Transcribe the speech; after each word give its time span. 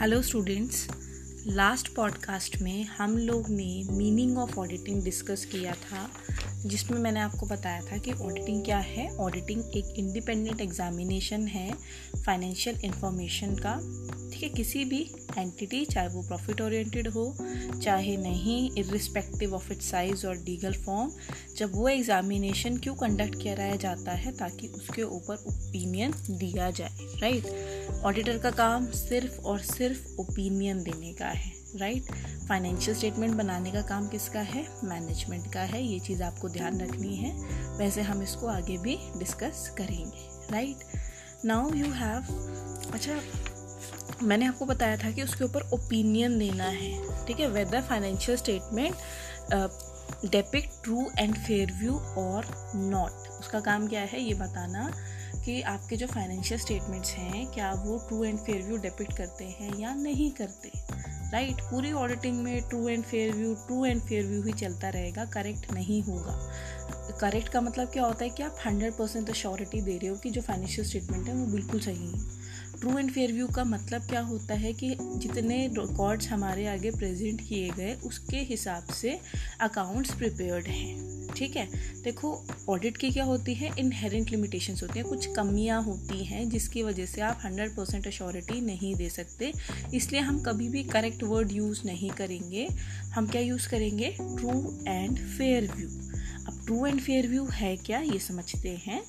Hello 0.00 0.22
students 0.22 0.86
last 1.46 1.94
podcast 1.94 2.62
में 2.62 2.84
हम 2.84 3.18
लोग 3.18 3.48
ने 3.48 3.86
मीनिंग 3.90 4.38
ऑफ़ 4.38 4.58
ऑडिटिंग 4.58 5.02
डिस्कस 5.04 5.44
किया 5.44 5.72
था। 5.72 6.10
जिसमें 6.66 6.98
मैंने 6.98 7.20
आपको 7.20 7.46
बताया 7.46 7.80
था 7.82 7.96
कि 7.98 8.12
ऑडिटिंग 8.12 8.64
क्या 8.64 8.78
है? 8.78 9.08
ऑडिटिंग 9.16 9.76
एक 9.76 9.94
इंडिपेंडेंट 9.98 10.60
एग्जामिनेशन 10.60 11.46
है 11.46 11.70
फाइनेंशियल 12.26 12.80
इंफॉर्मेशन 12.84 13.54
का। 13.56 13.74
ठीक 14.32 14.42
है, 14.42 14.48
किसी 14.48 14.84
भी 14.84 15.00
एंटिटी 15.38 15.84
चाहे 15.84 16.08
वो 16.08 16.22
प्रॉफिट 16.22 16.60
ओरिएंटेड 16.60 17.08
हो, 17.08 17.34
चाहे 17.82 18.16
नहीं 18.16 18.70
इरिस्पेक्टिव 18.78 19.54
ऑफ़ 19.54 19.72
इट 19.72 19.82
साइज़ 19.82 20.26
और 20.26 20.36
लीगल 20.38 20.72
फॉर्म 20.74 21.12
जब 21.56 21.74
वो 21.74 21.88
एग्जामिनेशन 21.88 22.76
क्यों 22.76 22.94
कंडक्ट 22.94 23.40
किया 23.42 23.76
जाता 23.76 24.12
है, 24.12 24.32
ताकि 24.32 24.68
उसके 24.68 25.02
ऊपर 25.02 25.44
ओपिनियन 25.46 26.14
दिया 26.30 26.70
जाए 26.70 27.08
राइट 27.20 28.02
ऑडिटर 28.04 28.38
का 28.38 28.50
काम 28.50 28.90
सिर्फ़ 28.90 29.40
और 29.40 29.60
सिर्फ़ 29.60 30.20
ओपिनियन 30.20 30.82
देने 30.82 31.12
का 31.12 31.28
है। 31.28 31.59
राइट? 31.76 32.10
फाइनेंशियल 32.48 32.96
स्टेटमेंट 32.96 33.34
बनाने 33.34 33.70
का 33.70 33.82
काम 33.82 34.08
किसका 34.08 34.40
है? 34.40 34.66
मैनेजमेंट 34.84 35.52
का 35.52 35.60
है। 35.62 35.82
ये 35.82 35.98
चीज़ 35.98 36.22
आपको 36.22 36.48
ध्यान 36.48 36.80
रखनी 36.80 37.16
है। 37.16 37.32
वैसे 37.78 38.02
हम 38.02 38.22
इसको 38.22 38.46
आगे 38.46 38.78
भी 38.78 38.96
डिस्कस 39.18 39.68
करेंगे। 39.78 40.28
राइट 40.52 40.84
नाउ 41.44 41.74
यू 41.74 41.92
हैव 41.92 42.90
अच्छा 42.92 43.20
मैंने 44.22 44.46
आपको 44.46 44.66
बताया 44.66 44.96
था 44.96 45.10
कि 45.10 45.22
उसके 45.22 45.44
ऊपर 45.44 45.68
ओपिनियन 45.72 46.38
देना 46.38 46.64
है। 46.64 47.24
ठीक 47.26 47.40
है? 47.40 47.48
Whether 47.48 47.82
financial 47.82 48.38
statement 48.38 48.94
depict 50.30 50.70
true 50.84 51.06
and 51.18 51.36
fair 51.36 51.72
view 51.72 51.98
और 52.18 52.46
नॉट 52.74 53.28
उसका 53.40 53.60
काम 53.60 53.86
क्या 53.88 54.00
है? 54.02 54.20
ये 54.20 54.34
बताना 54.34 54.90
कि 55.44 55.60
आपके 55.62 55.96
जो 55.96 56.06
फाइनेंशियल 56.06 56.60
स्टेटमेंट्स 56.60 57.10
हैं, 57.10 57.46
क्या 57.46 57.72
वो 57.72 57.98
true 57.98 58.24
and 58.24 58.38
fair 58.38 58.62
view 58.62 58.76
depict 58.76 59.12
करते 59.12 59.44
हैं 59.44 59.76
या 59.78 59.94
नहीं 59.94 60.30
करते? 60.32 60.70
राइट? 61.32 61.60
पूरी 61.60 61.92
ऑडिटिंग 61.92 62.42
में 62.42 62.62
true 62.62 62.88
and 62.88 63.04
fair 63.04 63.32
view 63.32 63.54
true 63.54 63.84
and 63.84 64.00
fair 64.00 64.26
view 64.26 64.42
ही 64.42 64.52
चलता 64.52 64.88
रहेगा 64.88 65.24
करेक्ट 65.24 65.72
नहीं 65.72 66.02
होगा 66.02 66.52
करेक्ट 67.20 67.48
का 67.48 67.60
मतलब 67.60 67.88
क्या 67.88 68.04
होता 68.04 68.24
है 68.24 68.30
कि 68.30 68.42
आप 68.42 68.56
हंड्रेड 68.66 68.92
परसेंट 68.92 69.30
अश्योरिटी 69.30 69.80
दे 69.80 69.98
रहे 69.98 70.08
हो 70.08 70.16
कि 70.16 70.30
जो 70.30 70.40
फाइनेंशियल 70.40 70.86
स्टेटमेंट 70.86 71.28
है 71.28 71.34
वो 71.34 71.46
बिल्कुल 71.46 71.80
सही 71.80 72.10
है 72.10 72.40
ट्रू 72.80 72.98
एंड 72.98 73.10
फेयर 73.10 73.32
व्यू 73.32 73.46
का 73.46 73.64
मतलब 73.64 74.02
क्या 74.02 74.20
होता 74.20 74.54
है 74.54 74.72
कि 74.72 74.96
जितने 75.00 75.66
रिकॉर्ड्स 75.66 76.28
हमारे 76.28 76.66
आगे 76.66 76.90
प्रेजेंट 76.90 77.48
किए 77.48 77.70
गए, 77.70 77.94
उसके 77.94 78.36
हिसाब 78.36 78.84
से 78.84 79.20
अकाउंट्स 79.60 80.14
प्रिपेयर्ड 80.14 80.66
हैं 80.66 81.19
ठीक 81.36 81.56
है? 81.56 81.68
देखो 82.02 82.46
ऑडिट 82.68 82.96
की 82.96 83.10
क्या 83.10 83.24
होती 83.24 83.54
है? 83.54 83.70
इनहेरेंट 83.78 84.30
लिमिटेशंस 84.30 84.82
होती 84.82 84.98
हैं। 84.98 85.08
कुछ 85.08 85.26
कमियाँ 85.26 85.82
होती 85.82 86.24
हैं 86.24 86.48
जिसकी 86.50 86.82
वजह 86.82 87.06
से 87.06 87.20
आप 87.20 87.40
100 87.42 87.76
परसेंट 87.76 88.06
अश्योरिटी 88.06 88.60
नहीं 88.60 88.94
दे 88.94 89.08
सकते। 89.08 89.52
इसलिए 89.94 90.20
हम 90.20 90.42
कभी 90.42 90.68
भी 90.68 90.84
करेक्ट 90.84 91.22
वर्ड 91.22 91.52
यूज़ 91.52 91.80
नहीं 91.84 92.10
करेंगे। 92.10 92.68
हम 93.14 93.26
क्या 93.26 93.40
यूज़ 93.40 93.68
करेंगे? 93.68 94.10
ट्रू 94.20 94.78
एंड 94.88 95.18
फेयर 95.18 95.72
व्यू 95.76 95.88
अब 96.46 96.62
ट्रू 96.66 96.86
एंड 96.86 97.00
फेयर 97.00 97.28
व्यू 97.28 97.44
है 97.44 97.76
क्या? 97.76 98.00
ये 98.00 98.18
समझते 98.18 98.68
हैं। 98.68 99.02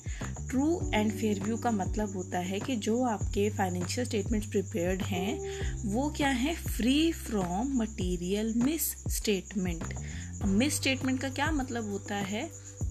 ट्रू 0.48 0.90
एंड 0.94 1.12
फेयर 1.12 1.40
व्यू 1.40 1.56
का 1.56 1.70
मतलब 1.70 2.14
होता 2.14 2.38
है 2.38 2.60
कि 2.60 2.76
जो 2.76 3.02
आपके 3.02 3.50
फाइनेंशियल 3.50 4.06
स्टेटमेंट्स 4.06 4.48
प्रिपेयर्ड 4.48 5.02
हैं, 5.02 5.40
वो 5.84 6.10
क्या 6.10 6.28
है? 6.28 6.54
Free 6.54 7.12
from 7.12 7.78
material 7.78 8.54
misstatement 9.08 9.84
misstatement 10.76 11.20
का 11.20 11.28
क्या 11.28 11.50
मतलब 11.50 11.90
होता 11.90 12.14
है 12.14 12.50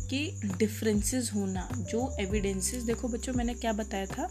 कि 0.09 0.39
डिफरेंसेस 0.57 1.31
होना, 1.35 1.67
जो 1.91 2.15
एविडेंसेस 2.19 2.83
देखो 2.83 3.07
बच्चों, 3.07 3.33
मैंने 3.33 3.53
क्या 3.53 3.73
बताया 3.73 4.05
था 4.05 4.27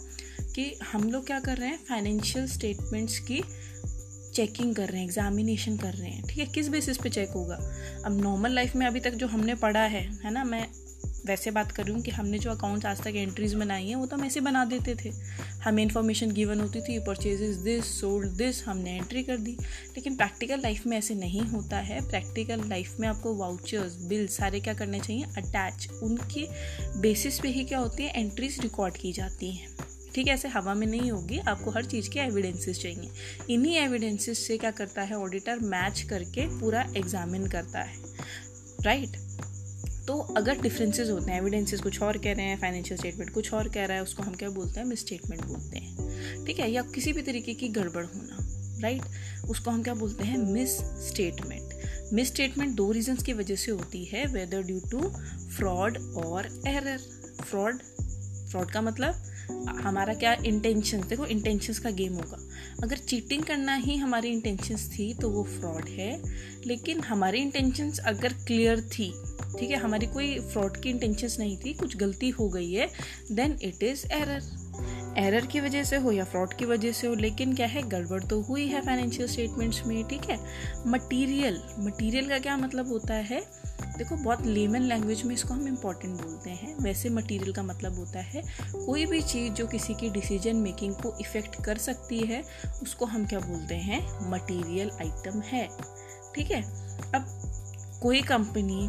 कि 0.55 0.75
हम 0.93 1.11
लोग 1.11 1.27
क्या 1.27 1.41
कर 1.41 1.57
रहे 1.57 1.69
हैं 1.69 1.79
फाइनेंशियल 1.89 2.47
स्टेटमेंट्स 2.47 3.19
की 3.19 3.43
चेकिंग 4.35 4.75
कर 4.75 4.89
रहे 4.89 4.99
हैं 4.99 5.07
एग्जामिनेशन 5.07 5.77
कर 5.77 5.95
रहे 5.95 6.11
हैं। 6.11 6.25
ठीक 6.25 6.39
है, 6.39 6.47
किस 6.47 6.69
बेसिस 6.69 6.99
पे 6.99 7.11
चेक 7.11 7.31
होगा? 7.31 7.59
अब 8.05 8.21
नॉर्मल 8.21 8.53
लाइफ 8.53 8.77
में 8.77 8.87
अभी 8.87 9.01
तक 9.01 9.11
जो 9.11 9.27
हमने 9.27 9.55
पढ़ा 9.55 9.83
है 9.83 10.03
है 10.25 10.31
ना, 10.31 10.45
मैं 10.45 10.69
वैसे 11.27 11.51
बात 11.51 11.73
कर 11.73 11.91
कि 11.91 12.11
हमने 12.11 12.39
जो 12.39 12.51
अकाउंट्स 12.51 12.87
आज 12.87 13.01
तक 13.01 13.07
एंट्रीज 13.07 13.55
बनाई 13.55 13.89
हैं, 13.89 13.97
वो 13.97 14.07
तो 14.07 14.17
हम 14.17 14.25
ऐसे 14.25 14.41
बना 14.41 14.65
देते 14.65 14.95
थे। 14.95 15.13
हमें 15.65 15.83
इन्फॉर्मेशन 15.83 16.33
गिवन 16.33 16.61
होती 16.61 16.81
थी 16.81 16.99
परचेजेस 16.99 17.57
दिस 17.57 18.01
सोल्ड 18.01 18.29
दिस 18.29 18.67
हमने 18.67 18.97
एंट्री 18.97 19.23
कर 19.23 19.37
दी। 19.37 19.53
लेकिन 19.97 20.17
प्रैक्टिकल 20.17 20.61
लाइफ 20.61 20.87
में 20.87 20.99
ऐसे 20.99 21.15
नहीं 21.15 21.43
होता 21.43 21.77
है। 21.77 22.09
प्रैक्टिकल 22.09 22.69
लाइफ 22.69 23.01
में 23.01 23.09
आपको 23.09 23.35
वाउचर्स 23.35 23.97
बिल 23.97 24.29
सारे 24.29 24.61
क्या 24.61 24.75
करने 24.75 25.01
चाहिए? 25.01 25.25
अटैच 25.37 25.89
उनके 26.03 26.49
बेसिस 27.01 27.41
पे 27.41 27.49
ही 27.49 27.65
क्या 27.65 27.79
होती 27.79 28.03
है? 28.03 28.21
एंट्रीज 28.21 28.61
रिकॉर्ड 28.61 28.97
की 28.97 29.13
जाती 29.13 29.53
हैं। 29.53 29.69
ठीक 30.15 30.27
है, 30.27 30.35
ऐसे 30.35 30.49
हवा 30.49 30.75
में 30.75 30.87
नहीं 30.87 31.11
होगी। 31.11 31.39
आपको 31.39 31.71
हर 31.71 31.85
चीज़ 31.85 32.11
के 32.11 32.21
एविडेंसेस 32.21 32.81
चाहिए। 32.81 33.11
इन्हीं 33.55 33.77
एविडेंसेस 33.77 34.47
से 34.47 34.59
क्या 34.59 34.71
करता 34.71 35.03
है 35.03 35.17
ऑडिटर 35.17 35.59
मैच 35.59 36.03
करके 36.03 36.61
पूरा 36.61 36.93
एग्जामिन 36.97 37.47
करता 37.47 37.81
है। 37.81 37.97
राइट 38.83 39.30
तो 40.11 40.19
अगर 40.19 40.61
डिफरेंसेस 40.61 41.11
होते 41.11 41.31
हैं 41.31 41.39
एविडेंसेस 41.39 41.81
कुछ 41.81 42.03
और 42.03 42.19
कह 42.19 42.33
रहे 42.33 42.47
हैं 42.47 42.57
फाइनेंशियल 42.61 42.99
स्टेटमेंट 42.99 43.31
कुछ 43.31 43.53
और 43.55 43.69
कह 43.69 43.85
रहा 43.85 43.97
है, 43.97 44.03
उसको 44.03 44.23
हम 44.23 44.35
क्या 44.35 44.49
बोलते 44.49 44.81
हैं? 44.81 44.87
मिस 44.87 45.01
स्टेटमेंट 45.01 45.45
बोलते 45.45 45.79
हैं। 45.79 46.45
ठीक 46.45 46.59
है? 46.59 46.71
या 46.71 46.83
किसी 46.83 47.13
भी 47.13 47.23
तरीके 47.23 47.55
की 47.55 47.69
गड़बड़ 47.69 48.05
होना 48.05 48.39
राइट 48.81 49.03
उसको 49.49 49.71
हम 49.71 49.83
क्या 49.83 49.95
बोलते 49.95 50.25
हैं? 50.25 50.39
मिस 50.39 50.79
स्टेटमेंट 50.79 51.75
मिस 52.13 52.29
स्टेटमेंट 52.29 52.75
दो 52.77 52.93
रीजंस 52.93 53.23
की 53.23 53.33
वजह 53.33 53.57
से 53.57 53.71
होती 53.71 54.05
है 54.05 54.27
वेदर 54.27 54.63
ड्यू 54.63 54.81
टू 54.81 55.01
फ्रॉड 55.57 55.99
और 55.99 56.63
एरर 56.67 56.99
फ्रॉड 57.45 57.79
फ्रॉड 58.51 58.71
का 58.71 58.81
मतलब 58.81 59.23
हमारा 59.81 60.15
क्या 60.15 60.33
इंटेंशन 60.47 61.01
देखो 61.01 61.27
इंटेंशंस 61.27 61.79
का 61.79 61.91
गेम 61.91 62.15
होगा। 62.15 62.39
अगर 62.83 62.97
चीटिंग 62.99 63.43
करना 63.43 63.75
ही 63.77 63.97
हमारी 63.97 64.29
इंटेंशंस 64.29 64.89
थी 64.93 65.13
तो 65.15 65.31
वो 65.31 65.43
फ्रॉड 65.51 65.89
है। 65.89 66.23
लेकिन 66.67 67.01
हमारी 67.01 67.39
इंटेंशंस 67.39 67.99
अगर 67.99 68.33
क्लियर 68.47 68.81
थी, 68.81 69.13
ठीक 69.59 69.71
है, 69.71 69.77
हमारी 69.77 70.07
कोई 70.07 70.39
फ्रॉड 70.43 70.77
की 70.77 70.91
इंटेंशंस 70.91 71.39
नहीं 71.39 71.57
थी, 71.57 71.73
कुछ 71.75 71.97
गलती 71.97 72.29
हो 72.31 72.49
गई 72.49 72.73
है 72.73 72.89
then 73.33 73.57
it 73.63 73.83
is 73.83 74.07
error 74.13 74.59
error 75.19 75.47
की 75.47 75.61
वजह 75.61 75.85
से 75.85 75.97
हो 75.97 76.13
या 76.13 76.25
फ्रॉड 76.25 76.53
की 76.55 76.65
वजह 76.65 76.93
से 76.93 77.07
हो, 77.07 77.15
लेकिन 77.15 77.55
क्या 77.55 77.67
है, 77.67 77.83
गड़बड़ 77.89 78.23
तो 78.25 78.41
हुई 78.41 78.67
है 78.67 78.81
फाइनेंशियल 78.81 79.29
स्टेटमेंट्स 79.29 79.83
में, 79.87 80.03
ठीक 80.05 80.25
है। 80.25 80.39
मटीरियल 80.87 81.61
मटीरियल 81.79 82.29
का 82.29 82.39
क्या 82.39 82.57
मतलब 82.57 82.89
होता 82.89 83.15
है? 83.15 83.43
देखो, 84.01 84.17
बहुत 84.17 84.47
लेमन 84.47 84.81
लैंग्वेज 84.81 85.23
में 85.23 85.35
इसको 85.35 85.55
हम 85.55 85.69
इंपॉर्टेंट 85.69 86.23
बोलते 86.23 86.51
हैं। 86.51 86.77
वैसे 86.81 87.09
मटेरियल 87.09 87.53
का 87.53 87.63
मतलब 87.63 87.95
होता 87.95 88.21
है, 88.21 88.43
कोई 88.87 89.07
भी 89.07 89.23
चीज़ 89.23 89.53
जो 89.53 89.67
किसी 89.67 89.95
की 89.95 90.11
डिसीज़न 90.11 90.57
मेकिंग 90.57 90.95
को 90.95 91.19
इफ़ेक्ट 91.21 91.65
कर 91.65 91.79
सकती 91.79 92.21
है, 92.21 92.45
उसको 92.83 93.07
हम 93.07 93.27
क्या 93.27 93.39
बोलते 93.39 93.75
हैं? 93.75 94.31
मटेरियल 94.31 94.91
आइटम 94.91 95.41
है। 95.41 95.69
ठीक 96.35 96.51
है? 96.51 96.63
अब 97.15 97.27
कोई 98.03 98.23
कंपनी 98.23 98.89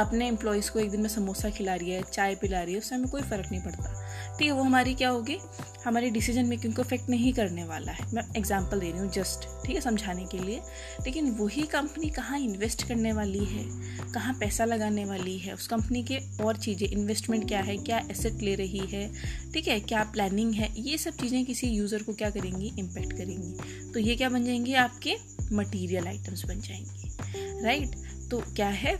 अपने 0.00 0.28
एम्प्लॉयज़ 0.28 0.70
को 0.70 0.78
एक 0.78 0.90
दिन 0.90 1.00
में 1.00 1.08
समोसा 1.08 1.50
खिला 1.50 1.74
रही 1.74 1.90
है, 1.90 2.02
चाय 2.02 2.34
पिला 2.34 2.62
रही 2.62 2.72
है 2.72 2.78
उससे 2.78 2.94
हमें 2.94 3.08
कोई 3.08 3.22
फ़र्क 3.22 3.48
नहीं 3.50 3.62
पड़ता। 3.62 3.99
ठीक 4.38 4.46
है 4.46 4.52
वो 4.52 4.62
हमारी 4.62 4.94
क्या 4.94 5.08
होगी? 5.08 5.38
हमारी 5.86 6.10
डिसीज़न 6.10 6.46
मेकिंग 6.46 6.74
को 6.74 6.82
इफ़ेक्ट 6.82 7.08
नहीं 7.10 7.32
करने 7.32 7.64
वाला 7.64 7.92
है। 7.92 8.06
मैं 8.14 8.22
एग्जांपल 8.36 8.80
दे 8.80 8.90
रही 8.90 9.00
हूँ 9.00 9.10
जस्ट 9.10 9.44
ठीक 9.66 9.74
है, 9.74 9.80
समझाने 9.80 10.24
के 10.24 10.38
लिए। 10.38 10.60
लेकिन 11.04 11.30
वही 11.30 11.62
कंपनी 11.62 12.08
कहाँ 12.08 12.38
इन्वेस्ट 12.38 12.86
करने 12.88 13.12
वाली 13.12 13.44
है? 13.44 13.64
कहाँ 14.12 14.34
पैसा 14.34 14.64
लगाने 14.64 15.04
वाली 15.04 15.38
है? 15.38 15.54
उस 15.54 15.66
कंपनी 15.66 16.02
के 16.02 16.18
और 16.44 16.56
चीज़ें 16.56 16.86
इन्वेस्टमेंट 16.88 17.48
क्या 17.48 17.60
है? 17.60 17.76
क्या 17.76 17.98
एसेट 18.10 18.42
ले 18.42 18.54
रही 18.54 18.86
है? 18.92 19.10
ठीक 19.54 19.68
है, 19.68 19.78
क्या 19.80 20.02
प्लानिंग 20.04 20.52
है? 20.54 20.72
ये 20.78 20.98
सब 20.98 21.16
चीज़ें 21.16 21.44
किसी 21.44 21.66
यूज़र 21.66 22.02
को 22.02 22.14
क्या 22.14 22.30
करेंगी? 22.30 22.72
इम्पेक्ट 22.78 23.12
करेंगी। 23.12 23.92
तो 23.92 24.00
ये 24.00 24.16
क्या 24.16 24.28
बन 24.28 24.44
जाएँगे? 24.44 24.74
आपके 24.74 25.16
मटीरियल 25.52 26.06
आइटम्स 26.06 26.44
बन 26.44 26.60
जाएँगी। 26.60 27.62
राइट 27.64 27.96
तो 28.30 28.42
क्या 28.56 28.68
है? 28.68 28.98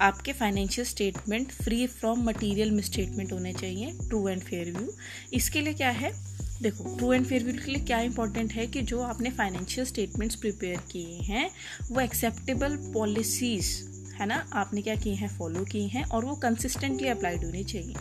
आपके 0.00 0.32
financial 0.32 0.86
statement 0.86 1.52
free 1.52 1.86
from 1.86 2.22
material 2.24 2.70
misstatement 2.70 3.32
होने 3.32 3.52
चाहिए 3.52 3.90
ट्रू 4.08 4.28
एंड 4.28 4.42
फेयर 4.42 4.72
व्यू 4.72 4.92
इसके 5.32 5.60
लिए 5.60 5.74
क्या 5.74 5.90
है? 5.90 6.12
देखो 6.62 6.96
ट्रू 6.96 7.12
एंड 7.12 7.26
फेयर 7.26 7.44
व्यू 7.44 7.54
के 7.54 7.72
लिए 7.72 7.84
क्या 7.84 8.00
इंपॉर्टेंट 8.00 8.52
है 8.52 8.66
कि 8.66 8.82
जो 8.82 9.00
आपने 9.02 9.30
फाइनेंशियल 9.30 9.86
स्टेटमेंट्स 9.86 10.36
प्रिपेयर 10.36 10.76
किए 10.92 11.18
हैं, 11.22 11.50
वो 11.90 12.00
एक्सेप्टेबल 12.00 12.76
पॉलिसीज़ 12.94 13.95
है 14.16 14.26
ना? 14.26 14.36
आपने 14.54 14.82
क्या 14.82 14.94
किए 14.96 15.14
हैं? 15.14 15.28
फॉलो 15.28 15.64
किए 15.64 15.86
हैं 15.88 16.04
और 16.06 16.24
वो 16.24 16.34
कंसिस्टेंटली 16.36 17.08
अप्लाइड 17.08 17.44
होनी 17.44 17.62
चाहिए। 17.64 17.94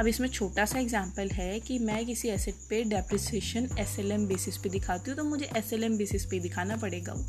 अब 0.00 0.06
इसमें 0.06 0.28
छोटा 0.28 0.64
सा 0.64 0.78
एग्जांपल 0.78 1.30
है 1.30 1.58
कि 1.60 1.78
मैं 1.78 2.04
किसी 2.06 2.28
एसेट 2.28 2.54
पे 2.70 2.82
depreciation 2.84 3.68
S 3.78 3.98
L 3.98 4.12
M 4.12 4.26
basis 4.26 4.56
पे 4.56 4.68
दिखाती 4.68 5.10
हूँ 5.10 5.18
तो 5.18 5.24
मुझे 5.24 5.48
एस 5.56 5.72
एल 5.72 5.84
एम 5.84 5.96
बेसिस 5.98 6.26
पे 6.26 6.38
दिखाना 6.40 6.76
पड़ेगा 6.76 7.12
वो। 7.12 7.24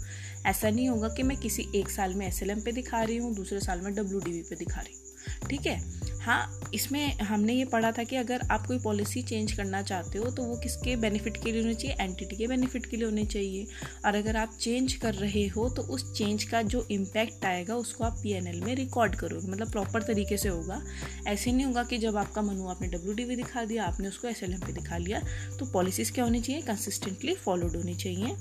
ऐसा 0.46 0.70
नहीं 0.70 0.90
होगा 0.90 1.10
कि 1.10 1.24
मैं 1.24 1.38
किसी 1.38 1.68
एक 1.76 1.90
साल 1.90 2.14
में 2.14 2.28
एस 2.28 2.42
एल 2.44 2.50
एम 2.50 2.62
पे 2.62 2.72
दिखा 2.72 3.02
रही 3.04 3.18
हूँ, 3.18 3.34
दूसरे 3.36 3.60
साल 3.60 3.82
में 3.82 3.94
डब्ल्यू 3.96 4.20
डी 4.20 4.32
वी 4.32 4.42
पे 4.42 4.56
दिखा 4.56 4.82
रही 4.82 4.94
हूँ। 4.94 5.48
ठीक 5.50 5.66
है? 5.68 5.80
हाँ 6.24 6.70
इसमें 6.74 7.20
हमने 7.20 7.54
ये 7.54 7.64
पढ़ा 7.66 7.92
था 7.92 8.04
कि 8.04 8.16
अगर 8.16 8.42
आप 8.52 8.66
कोई 8.68 8.78
पॉलिसी 8.80 9.22
चेंज 9.22 9.52
करना 9.52 9.82
चाहते 9.82 10.18
हो 10.18 10.30
तो 10.32 10.44
वो 10.44 10.56
किसके 10.58 10.96
बेनिफिट 10.96 11.38
के 11.38 11.52
लिए 11.52 11.62
होनी 11.62 11.74
चाहिए? 11.76 11.96
एंटिटी 12.00 12.36
के 12.36 12.48
बेनिफिट 12.48 12.86
के 12.86 12.98
लिए 12.98 13.06
होनी 13.06 13.26
चाहिए। 13.26 13.66
और 14.06 14.16
अगर 14.16 14.38
आप 14.38 14.56
चेंज 14.62 14.94
कर 14.94 15.14
रहे 15.14 15.46
हो 15.48 15.68
तो 15.70 15.82
उस 15.82 16.14
चेंज 16.18 16.44
का 16.44 16.62
जो 16.62 16.86
इम्पैक्ट 16.92 17.46
आएगा, 17.46 17.76
उसको 17.76 18.04
आप 18.04 18.20
पीएनएल 18.24 18.62
में 18.62 18.74
रिकॉर्ड 18.76 19.16
करोगे। 19.16 19.48
मतलब 19.48 19.72
प्रॉपर 19.72 20.04
तरीके 20.04 20.38
से 20.38 20.50
होगा। 20.50 20.82
ऐसे 21.28 21.52
नहीं 21.52 21.66
होगा 21.66 21.84
कि 21.84 21.98
जब 21.98 22.18
आपका 22.18 22.42
मन, 22.42 22.66
आपने 22.70 22.88
डब्ल्यूडीवी 22.88 23.36
दिखा 23.36 23.66
दिया, 23.66 23.86
आपने 23.86 24.08
उसको 24.08 24.28
एसएलएम 24.28 24.60
पे 24.60 24.74
दिखा 24.74 24.98
लिया 24.98 25.22
तो 25.60 25.66
पॉलिसीज़ 25.66 26.14
क्या 26.14 26.24
होनी 26.24 26.42
चाहिए? 26.42 26.62
कंसिस्टेंटली 26.62 27.36
फॉलोड 27.36 27.76
होनी 27.76 27.96
चाहिए। 27.96 28.36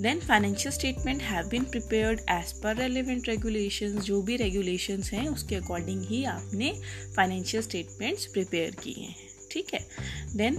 Then 0.00 0.20
financial 0.20 0.72
statement 0.72 1.22
have 1.22 1.48
been 1.48 1.64
prepared 1.64 2.20
as 2.30 2.52
per 2.62 2.76
relevant 2.76 3.28
regulations 3.28 4.02
जो 4.04 4.20
भी 4.22 4.36
रेगुलेशंस 4.36 5.10
हैं, 5.12 5.28
उसके 5.28 5.54
अकॉर्डिंग 5.54 6.04
ही 6.04 6.24
आपने 6.24 6.72
फाइनेंशियल 7.16 7.62
स्टेटमेंट्स 7.62 8.26
प्रिपेयर 8.26 8.76
किए 8.82 9.04
हैं, 9.04 9.16
ठीक 9.50 9.74
है? 9.74 9.80
Then 10.36 10.56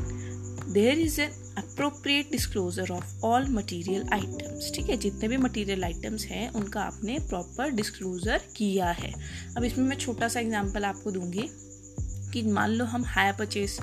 there 0.73 0.99
is 0.99 1.19
an 1.21 1.31
appropriate 1.57 2.31
disclosure 2.31 2.91
of 2.91 3.25
all 3.25 3.47
material 3.49 4.03
items 4.13 4.71
ठीक 4.75 4.89
है? 4.89 4.97
जितने 4.97 5.27
भी 5.27 5.37
मटीरियल 5.37 5.83
आइटम्स 5.83 6.25
हैं, 6.25 6.49
उनका 6.49 6.81
आपने 6.81 7.17
प्रॉपर 7.19 7.71
डिस्क्लोजर 7.71 8.41
किया 8.55 8.91
है। 8.91 9.13
अब 9.57 9.63
इसमें 9.63 9.85
मैं 9.85 9.97
छोटा 9.97 10.27
सा 10.27 10.39
एग्ज़ाम्पल 10.39 10.85
आपको 10.85 11.11
दूँगी 11.11 11.49
कि 12.33 12.41
मान 12.43 12.69
लो 12.69 12.85
हम 12.85 13.05
हायर 13.05 13.33
परचेज 13.33 13.77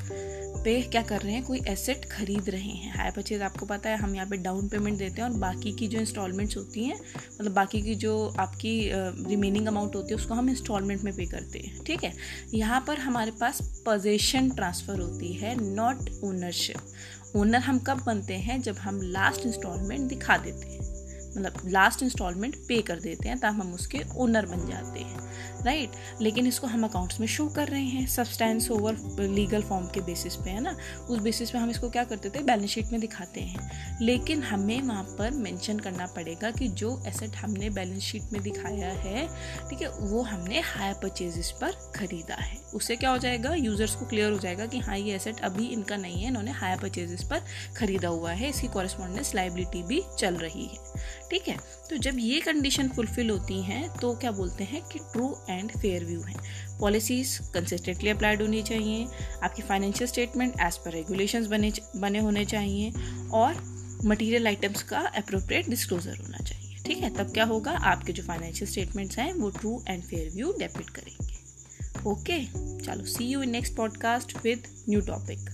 पे 0.67 0.81
क्या 0.83 1.01
कर 1.03 1.21
रहे 1.21 1.33
हैं, 1.33 1.43
कोई 1.45 1.61
एसेट 1.69 2.05
खरीद 2.05 2.49
रहे 2.51 2.71
हैं। 2.73 2.93
हाई 2.95 3.11
परचेज 3.11 3.43
आपको 3.43 3.67
पता 3.67 3.91
है, 3.91 3.97
हम 3.97 4.15
यहाँ 4.15 4.27
पे 4.29 4.37
डाउन 4.37 4.69
पेमेंट 4.69 4.99
देते 4.99 5.23
हैं 5.23 5.29
और 5.29 5.37
बाकी 5.39 5.73
की 5.73 5.89
जो 5.89 5.99
इंस्टॉलमेंट्स 5.99 6.57
होती 6.57 6.85
हैं 6.85 6.97
मतलब 7.33 7.53
बाकी 7.53 7.83
की 7.83 7.95
जो 7.95 8.15
आपकी 8.39 8.75
रिमेनिंग 9.29 9.67
अमाउंट 9.67 9.97
होती 9.97 10.09
है, 10.09 10.17
उसको 10.17 10.35
हम 10.35 10.51
इंस्टॉलमेंट 10.51 11.03
में 11.03 11.15
पे 11.17 11.27
करते 11.27 11.59
हैं। 11.59 11.85
ठीक 11.85 12.05
है? 12.05 12.13
यहाँ 12.55 12.85
पर 12.87 12.99
हमारे 12.99 13.31
पास 13.31 13.61
पोजेशन 13.85 14.51
ट्रांसफ़र 14.51 15.01
होती 15.01 15.33
है 15.35 15.55
नॉट 15.63 16.11
ओनरशिप 16.25 17.37
ओनर 17.37 17.61
हम 17.61 17.79
कब 17.79 18.03
बनते 18.07 18.35
हैं? 18.37 18.61
जब 18.63 18.77
हम 18.79 19.01
लास्ट 19.03 19.47
इंस्टॉलमेंट 19.47 20.09
दिखा 20.09 20.37
देते 20.39 20.67
हैं। 20.67 20.95
मतलब 21.37 21.61
लास्ट 21.67 22.03
इंस्टॉलमेंट 22.03 22.57
पे 22.69 22.83
कर 22.83 23.01
देते 23.01 23.29
हैं 23.29 23.39
तब 23.39 23.61
हम 23.61 23.75
उसके 23.75 24.01
ओनर 24.17 24.47
बन 24.47 24.67
जाते 24.69 25.01
हैं 25.01 25.27
राइट 25.65 25.91
लेकिन 26.21 26.47
इसको 26.47 26.67
हम 26.67 26.85
अकाउंट्स 26.85 27.21
में 27.21 27.27
शो 27.27 27.47
कर 27.49 27.69
रहे 27.69 27.85
हैं 27.85 28.07
सब्सटेंस 28.07 28.71
ओवर 28.71 28.97
लीगल 29.21 29.63
फॉर्म 29.63 29.87
के 29.87 30.01
बेसिस 30.01 30.37
पे, 30.37 30.51
है 30.51 30.61
ना? 30.61 30.77
उस 31.11 31.19
बेसिस 31.19 31.51
पे 31.51 31.59
हम 31.59 31.71
इसको 31.71 31.91
क्या 31.91 32.05
करते 32.05 32.31
थे? 32.31 32.43
बैलेंस 32.43 32.71
शीट 32.71 32.87
में 32.93 33.01
दिखाते 33.01 33.41
हैं। 33.41 33.71
लेकिन 34.03 34.43
हमें 34.43 34.83
वहाँ 34.83 35.03
पर 35.19 35.31
मेंशन 35.31 35.79
करना 35.79 36.07
पड़ेगा 36.07 36.51
कि 36.51 36.69
जो 36.69 37.03
एसेट 37.07 37.37
हमने 37.37 37.71
बैलेंस 37.71 38.03
शीट 38.03 38.23
में 38.33 38.43
दिखाया 38.43 38.89
है, 38.89 39.27
ठीक 39.71 39.83
है, 39.83 39.89
वो 39.89 40.23
हमने 40.23 40.61
हायर 40.61 40.95
परचेजेस 40.95 41.51
पर 41.61 41.71
खरीदा 41.97 42.35
है। 42.35 42.59
उससे 42.75 42.97
क्या 42.97 43.11
हो 43.11 43.19
जाएगा? 43.19 43.55
यूज़र्स 43.55 43.95
को 43.95 44.07
क्लियर 44.07 44.33
हो 44.33 44.39
जाएगा 44.39 44.67
कि 44.67 44.79
हाँ 44.79 44.99
ये 44.99 45.15
एसेट 45.17 45.41
अभी 45.41 45.67
इनका 45.67 45.97
नहीं 45.97 46.23
है, 46.23 46.29
इन्होंने 46.29 46.51
हायर 46.51 46.79
परचेजेस 46.79 47.23
पर 47.23 47.43
खरीदा 47.77 48.09
हुआ 48.09 48.31
है, 48.31 48.49
इसकी 48.49 48.69
कॉरेस्पॉन्डेंस 48.69 49.35
लाइबिलिटी 49.35 49.83
भी 49.83 50.03
चल 50.19 50.35
रही 50.35 50.67
है। 50.67 50.79
ठीक 51.31 51.49
है? 51.49 51.57
तो 51.91 51.97
जब 51.97 52.17
ये 52.19 52.41
कंडीशन 52.41 52.89
फुलफिल 52.89 53.31
होती 53.31 53.61
हैं 53.63 53.89
तो 53.97 54.15
क्या 54.15 54.31
बोलते 54.31 54.65
हैं 54.65 54.83
कि 54.83 54.99
ट्रू 55.13 55.37
एंड 55.51 55.71
फेयर 55.73 56.05
व्यू 56.05 56.21
है। 56.21 56.35
पॉलिसीज़ 56.81 57.39
कंसिस्टेंटली 57.55 58.11
अप्लाइड 58.11 58.43
होनी 58.43 58.63
चाहिए, 58.63 59.07
आपकी 59.43 59.63
financial 59.63 60.09
statement 60.09 60.61
as 60.61 60.77
per 60.77 60.93
regulation 60.93 61.47
बने 61.47 61.73
बने 61.97 62.19
होने 62.19 62.45
चाहिए, 62.45 62.93
और 63.33 63.55
मटीरियल 64.05 64.47
आइटम्स 64.47 64.83
का 64.83 65.01
अप्रोप्रिएट 65.17 65.69
डिस्क्लोजर 65.69 66.17
होना 66.17 66.39
चाहिए। 66.39 66.77
ठीक 66.87 66.99
है? 66.99 67.11
तब 67.11 67.33
क्या 67.33 67.45
होगा? 67.45 67.73
आपके 67.85 68.13
जो 68.13 68.23
फाइनेंशियल 68.23 68.71
स्टेटमेंट्स 68.71 69.19
हैं, 69.19 69.33
वो 69.33 69.51
true 69.51 69.83
and 69.89 70.03
fair 70.03 70.31
view 70.31 70.53
depict 70.59 70.91
करेंगे। 70.91 71.35
ओके 72.07 72.45
चलो 72.85 73.05
see 73.07 73.25
you 73.25 73.43
in 73.43 73.51
next 73.51 73.75
podcast 73.75 74.37
with 74.45 74.67
new 74.89 75.01
topic 75.03 75.51